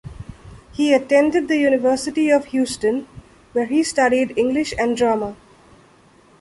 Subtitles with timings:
[0.73, 3.07] He attended the University of Houston,
[3.53, 5.35] where he studied English and drama.